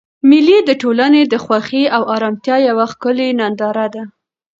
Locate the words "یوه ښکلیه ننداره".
2.69-3.87